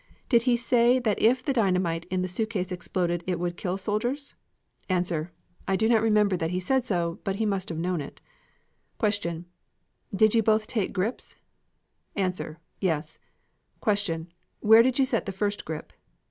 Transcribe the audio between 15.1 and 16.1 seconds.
the first grip?